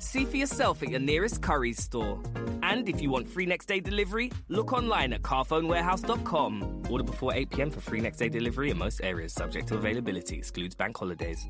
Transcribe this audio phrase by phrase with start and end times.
[0.00, 2.18] See for yourself at your nearest Curry's store.
[2.62, 6.84] And if you want free next day delivery, look online at carphonewarehouse.com.
[6.90, 10.38] Order before 8 pm for free next day delivery in most areas, subject to availability,
[10.38, 11.46] excludes bank holidays.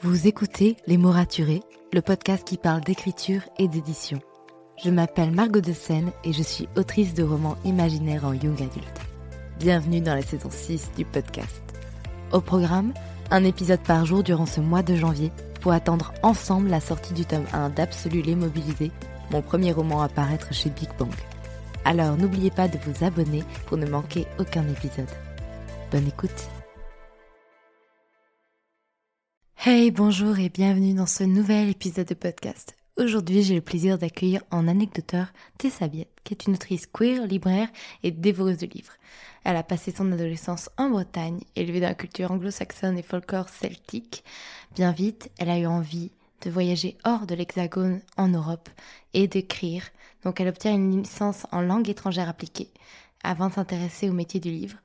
[0.00, 4.20] Vous écoutez Les mots raturés, le podcast qui parle d'écriture et d'édition.
[4.84, 9.07] Je m'appelle Margot de Seine et je suis autrice de romans imaginaires en young adulte.
[9.58, 11.60] Bienvenue dans la saison 6 du podcast.
[12.30, 12.94] Au programme,
[13.32, 17.24] un épisode par jour durant ce mois de janvier pour attendre ensemble la sortie du
[17.24, 18.92] tome 1 d'Absolu l'immobilisé,
[19.32, 21.12] mon premier roman à paraître chez Big Bang.
[21.84, 25.10] Alors n'oubliez pas de vous abonner pour ne manquer aucun épisode.
[25.90, 26.48] Bonne écoute
[29.66, 32.77] Hey, bonjour et bienvenue dans ce nouvel épisode de podcast.
[32.98, 37.68] Aujourd'hui, j'ai le plaisir d'accueillir en anecdoteur Tessa Biette, qui est une autrice queer, libraire
[38.02, 38.94] et dévoreuse de livres.
[39.44, 44.24] Elle a passé son adolescence en Bretagne, élevée dans la culture anglo-saxonne et folklore celtique.
[44.74, 46.10] Bien vite, elle a eu envie
[46.42, 48.68] de voyager hors de l'hexagone en Europe
[49.14, 49.84] et d'écrire.
[50.24, 52.72] Donc elle obtient une licence en langue étrangère appliquée
[53.22, 54.78] avant de s'intéresser au métier du livre.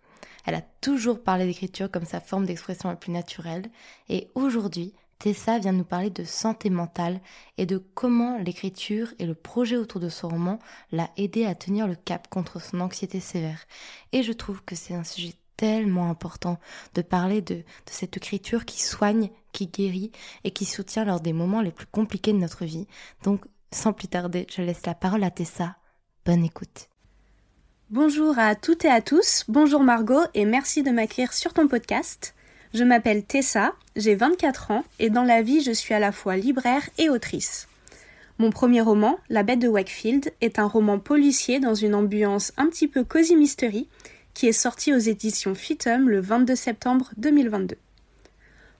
[0.45, 3.65] Elle a toujours parlé d'écriture comme sa forme d'expression la plus naturelle
[4.07, 7.21] et aujourd'hui, Tessa vient nous parler de santé mentale
[7.57, 10.59] et de comment l'écriture et le projet autour de son roman
[10.91, 13.63] l'a aidé à tenir le cap contre son anxiété sévère.
[14.11, 16.59] Et je trouve que c'est un sujet tellement important
[16.93, 20.11] de parler de, cette écriture qui soigne, qui guérit
[20.43, 22.85] et qui soutient lors des moments les plus compliqués de notre vie.
[23.23, 25.77] Donc, sans plus tarder, je laisse la parole à Tessa.
[26.25, 26.89] Bonne écoute.
[27.89, 32.35] Bonjour à toutes et à tous, bonjour Margot et merci de m'accueillir sur ton podcast.
[32.73, 36.37] Je m'appelle Tessa, j'ai 24 ans et dans la vie je suis à la fois
[36.37, 37.67] libraire et autrice.
[38.39, 42.65] Mon premier roman, La bête de Wakefield, est un roman policier dans une ambiance un
[42.65, 43.87] petit peu cosy mystery
[44.33, 47.77] qui est sorti aux éditions Fitum le 22 septembre 2022.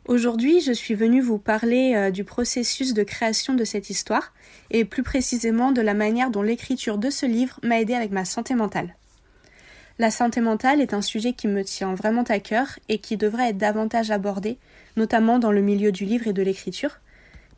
[0.07, 4.33] Aujourd'hui, je suis venue vous parler euh, du processus de création de cette histoire
[4.71, 8.25] et plus précisément de la manière dont l'écriture de ce livre m'a aidé avec ma
[8.25, 8.95] santé mentale.
[9.99, 13.49] La santé mentale est un sujet qui me tient vraiment à cœur et qui devrait
[13.49, 14.57] être davantage abordé,
[14.97, 16.99] notamment dans le milieu du livre et de l'écriture,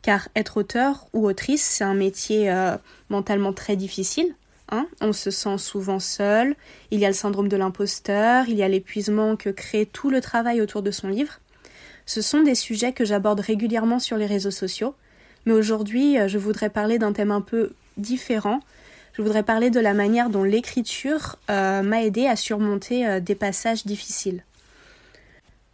[0.02, 2.76] car être auteur ou autrice, c'est un métier euh,
[3.08, 4.34] mentalement très difficile.
[4.70, 6.56] Hein On se sent souvent seul,
[6.90, 10.20] il y a le syndrome de l'imposteur, il y a l'épuisement que crée tout le
[10.20, 11.40] travail autour de son livre.
[12.04, 14.94] Ce sont des sujets que j'aborde régulièrement sur les réseaux sociaux,
[15.46, 18.60] mais aujourd'hui euh, je voudrais parler d'un thème un peu différent,
[19.16, 23.34] je voudrais parler de la manière dont l'écriture euh, m'a aidé à surmonter euh, des
[23.34, 24.44] passages difficiles.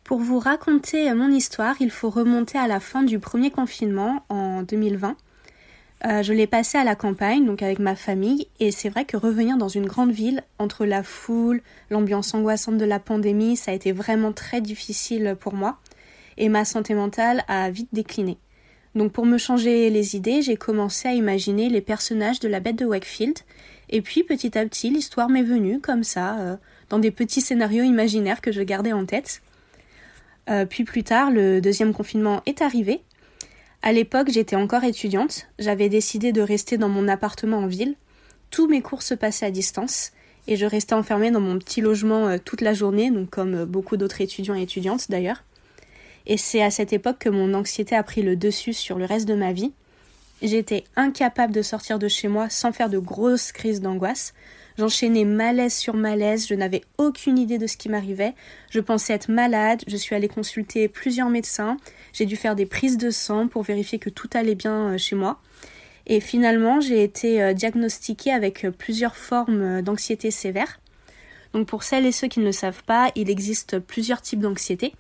[0.05, 4.25] Pour vous raconter euh, mon histoire, il faut remonter à la fin du premier confinement
[4.29, 5.17] en 2020.
[6.05, 9.57] je l'ai passé à la campagne, donc avec ma famille, et c'est vrai que revenir
[9.57, 13.91] dans une grande ville, entre la foule, l'ambiance angoissante de la pandémie, ça a été
[13.91, 15.79] vraiment très difficile pour moi,
[16.37, 18.39] et ma santé mentale a vite décliné.
[18.95, 22.77] Donc pour me changer les idées, j'ai commencé à imaginer les personnages de la bête
[22.77, 23.39] de Wakefield,
[23.89, 26.57] et puis petit à petit l'histoire m'est venue comme ça, euh,
[26.91, 29.41] dans des petits scénarios imaginaires que je gardais en tête.
[30.51, 33.03] Euh, puis plus tard, le deuxième confinement est arrivé.
[33.81, 37.95] À l'époque, j'étais encore étudiante, j'avais décidé de rester dans mon appartement en ville.
[38.51, 40.13] Tous mes cours se passaient à distance,
[40.49, 43.97] et je restais enfermée dans mon petit logement euh, toute la journée, donc comme beaucoup
[43.97, 45.45] d'autres étudiants et étudiantes d'ailleurs.
[46.27, 49.27] Et c'est à cette époque que mon anxiété a pris le dessus sur le reste
[49.27, 49.73] de ma vie.
[50.43, 54.35] J'étais incapable de sortir de chez moi sans faire de grosses crises d'angoisse.
[54.79, 58.35] J'enchaînais malaise sur malaise, je n'avais aucune idée de ce qui m'arrivait.
[58.71, 61.77] Je pensais être malade, je suis allée consulter plusieurs médecins,
[62.13, 65.15] j'ai dû faire des prises de sang pour vérifier que tout allait bien euh, chez
[65.15, 65.41] moi.
[66.07, 70.81] Et finalement, j'ai été euh, diagnostiquée avec euh, plusieurs formes d'anxiété sévère.
[71.53, 74.95] Donc pour celles et ceux qui ne le savent pas, il existe plusieurs types d'anxiété.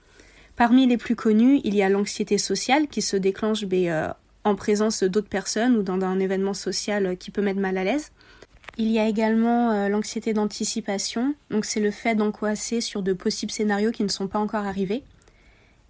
[0.56, 4.08] Parmi les plus connus, il y a l'anxiété sociale qui se déclenche ben, euh,
[4.44, 8.12] en présence d'autres personnes ou dans un événement social qui peut mettre mal à l'aise.
[8.78, 13.52] Il y a également euh, l'anxiété d'anticipation, donc c'est le fait d'angoisser sur de possibles
[13.52, 15.02] scénarios qui ne sont pas encore arrivés.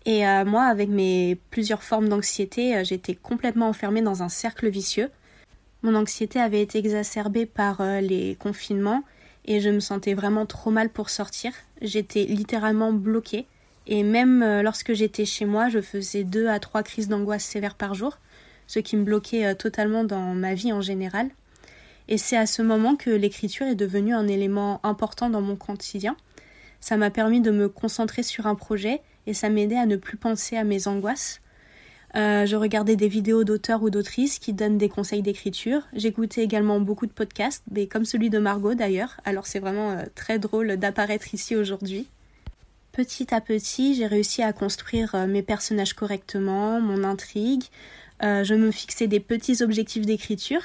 [0.05, 4.69] Et euh, moi, avec mes plusieurs formes d'anxiété, euh, j'étais complètement enfermée dans un cercle
[4.69, 5.11] vicieux.
[5.85, 9.03] Mon anxiété avait été exacerbée par les confinements
[9.45, 11.53] et je me sentais vraiment trop mal pour sortir.
[11.81, 13.47] J'étais littéralement bloquée
[13.87, 17.95] et même lorsque j'étais chez moi, je faisais deux à trois crises d'angoisse sévères par
[17.95, 18.19] jour,
[18.67, 21.29] ce qui me bloquait totalement dans ma vie en général.
[22.09, 26.17] Et c'est à ce moment que l'écriture est devenue un élément important dans mon quotidien.
[26.81, 30.17] Ça m'a permis de me concentrer sur un projet et ça m'aidait à ne plus
[30.17, 31.41] penser à mes angoisses.
[32.15, 35.83] Euh, je regardais des vidéos d'auteurs ou d'autrices qui donnent des conseils d'écriture.
[35.95, 39.17] J'écoutais également beaucoup de podcasts, comme celui de Margot d'ailleurs.
[39.25, 42.09] Alors c'est vraiment euh, très drôle d'apparaître ici aujourd'hui.
[42.93, 47.65] Petit à petit, j'ai réussi à construire euh, mes personnages correctement, mon intrigue.
[48.21, 50.63] je me fixais des petits objectifs d'écriture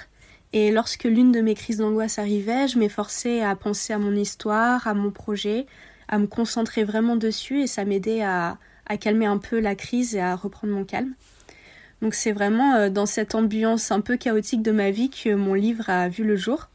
[0.53, 4.88] et lorsque l'une de mes crises d'angoisse arrivait, je m'efforçais à penser à mon histoire,
[4.88, 5.65] à mon projet,
[6.07, 8.57] à me concentrer vraiment dessus et ça m'aidait à,
[9.01, 11.13] calmer un peu la crise et à reprendre mon calme.
[12.01, 15.53] Donc c'est vraiment euh, dans cette ambiance un peu chaotique de ma vie que mon
[15.53, 16.69] livre a vu le jour.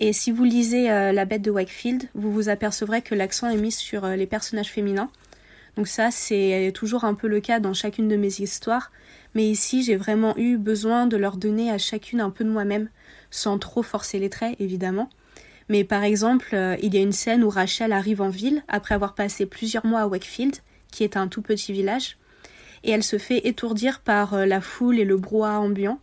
[0.00, 3.56] Et si vous lisez euh, La bête de Wakefield, vous vous apercevrez que l'accent est
[3.56, 5.10] mis sur euh, les personnages féminins.
[5.76, 8.90] Donc ça, c'est toujours un peu le cas dans chacune de mes histoires,
[9.34, 12.88] mais ici j'ai vraiment eu besoin de leur donner à chacune un peu de moi-même,
[13.30, 15.08] sans trop forcer les traits évidemment.
[15.68, 18.96] Mais par exemple, euh, il y a une scène où Rachel arrive en ville après
[18.96, 20.56] avoir passé plusieurs mois à Wakefield,
[20.90, 22.18] qui est un tout petit village,
[22.82, 26.00] et elle se fait étourdir par la foule et le brouhaha ambiant.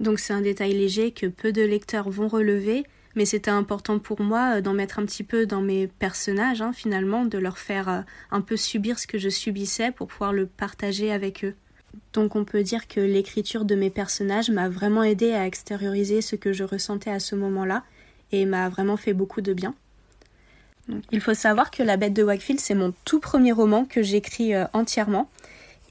[0.00, 2.84] Donc c'est un détail léger que peu de lecteurs vont relever,
[3.14, 6.72] mais c'était important pour moi euh, d'en mettre un petit peu dans mes personnages, hein,
[6.72, 11.12] finalement, de leur faire un peu subir ce que je subissais pour pouvoir le partager
[11.12, 11.54] avec eux.
[12.12, 16.36] Donc on peut dire que l'écriture de mes personnages m'a vraiment aidé à extérioriser ce
[16.36, 17.82] que je ressentais à ce moment-là
[18.32, 19.74] et m'a vraiment fait beaucoup de bien.
[21.10, 24.54] il faut savoir que La Bête de Wakefield, c'est mon tout premier roman que j'écris
[24.54, 25.28] euh, entièrement.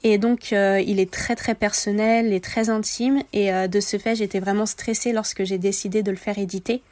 [0.04, 3.98] Et donc euh, il est très très personnel et très intime et euh, de ce
[3.98, 6.82] fait j'étais vraiment stressée lorsque j'ai décidé de le faire éditer.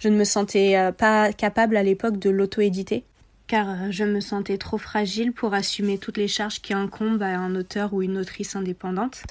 [0.00, 3.04] Je ne me sentais pas capable à l'époque de l'auto-éditer
[3.50, 7.36] car euh, je me sentais trop fragile pour assumer toutes les charges qui incombent à
[7.36, 9.24] un auteur ou une autrice indépendante.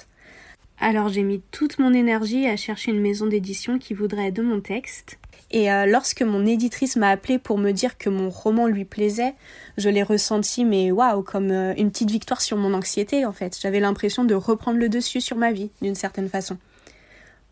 [0.78, 4.60] Alors j'ai mis toute mon énergie à chercher une maison d'édition qui voudrait de mon
[4.60, 5.18] texte.
[5.50, 9.32] Et euh, lorsque mon éditrice m'a appelé pour me dire que mon roman lui plaisait,
[9.78, 13.58] je l'ai ressenti mais waouh comme euh, une petite victoire sur mon anxiété en fait.
[13.58, 16.58] J'avais l'impression de reprendre le dessus sur ma vie d'une certaine façon.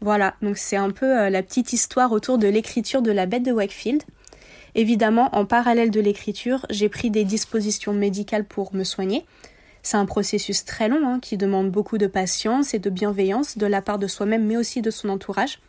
[0.00, 3.52] Voilà, donc c'est un peu la petite histoire autour de l'écriture de La Bête de
[3.52, 4.02] Wakefield.
[4.74, 9.26] Évidemment, en parallèle de l'écriture, j'ai pris des dispositions médicales pour me soigner.
[9.82, 13.66] C'est un processus très long hein, qui demande beaucoup de patience et de bienveillance de
[13.66, 15.60] la part de soi-même mais aussi de son entourage.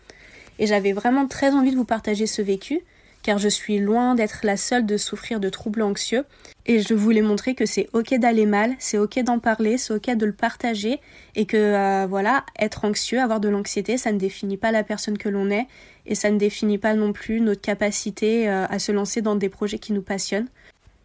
[0.60, 2.82] Et j'avais vraiment très envie de vous partager ce vécu
[3.22, 6.26] car je suis loin d'être la seule de souffrir de troubles anxieux
[6.66, 10.16] et je voulais montrer que c'est ok d'aller mal, c'est ok d'en parler, c'est ok
[10.16, 11.00] de le partager
[11.36, 15.18] et que euh, voilà, être anxieux, avoir de l'anxiété, ça ne définit pas la personne
[15.18, 15.68] que l'on est
[16.06, 19.50] et ça ne définit pas non plus notre capacité euh, à se lancer dans des
[19.50, 20.48] projets qui nous passionnent.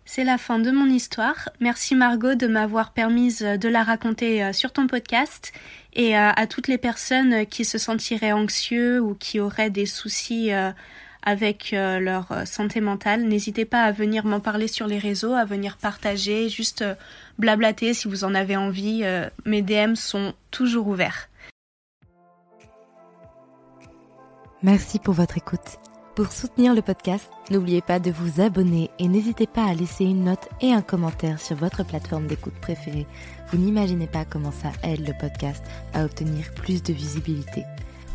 [0.06, 1.48] C'est la fin de mon histoire.
[1.60, 5.52] Merci Margot de m'avoir permise de la raconter euh, sur ton podcast
[5.94, 10.50] et à toutes les personnes qui se sentiraient anxieux ou qui auraient des soucis
[11.24, 13.24] avec euh, leur euh, santé mentale.
[13.24, 16.94] N'hésitez pas à venir m'en parler sur les réseaux, à venir partager, juste euh,
[17.38, 19.04] blablater si vous en avez envie.
[19.44, 21.28] mes DM sont toujours ouverts.
[24.62, 25.78] Merci pour votre écoute.
[26.14, 30.24] Pour soutenir le podcast, n'oubliez pas de vous abonner et n'hésitez pas à laisser une
[30.24, 33.06] note et un commentaire sur votre plateforme d'écoute préférée.
[33.48, 37.64] Vous n'imaginez pas comment ça aide le podcast à obtenir plus de visibilité.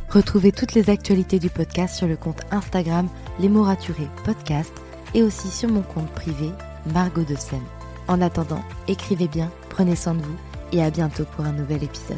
[0.09, 3.07] Retrouvez toutes les actualités du podcast sur le compte Instagram
[3.39, 4.73] Les mots raturés podcast
[5.13, 6.49] et aussi sur mon compte privé
[6.93, 7.65] Margot de Seine.
[8.07, 10.37] En attendant, écrivez bien, prenez soin de vous
[10.71, 12.17] et à bientôt pour un nouvel épisode.